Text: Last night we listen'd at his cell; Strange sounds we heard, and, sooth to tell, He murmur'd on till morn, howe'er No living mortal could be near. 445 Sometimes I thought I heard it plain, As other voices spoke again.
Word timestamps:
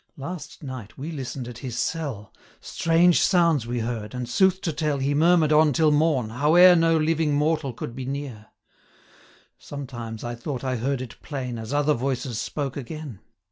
Last 0.17 0.63
night 0.63 0.97
we 0.97 1.11
listen'd 1.11 1.47
at 1.47 1.59
his 1.59 1.77
cell; 1.77 2.33
Strange 2.59 3.21
sounds 3.21 3.67
we 3.67 3.81
heard, 3.81 4.15
and, 4.15 4.27
sooth 4.27 4.59
to 4.61 4.73
tell, 4.73 4.97
He 4.97 5.13
murmur'd 5.13 5.53
on 5.53 5.73
till 5.73 5.91
morn, 5.91 6.31
howe'er 6.31 6.75
No 6.75 6.97
living 6.97 7.35
mortal 7.35 7.71
could 7.71 7.95
be 7.95 8.05
near. 8.05 8.47
445 9.59 9.59
Sometimes 9.59 10.23
I 10.23 10.33
thought 10.33 10.63
I 10.63 10.77
heard 10.77 11.01
it 11.03 11.21
plain, 11.21 11.59
As 11.59 11.71
other 11.71 11.93
voices 11.93 12.39
spoke 12.39 12.75
again. 12.75 13.19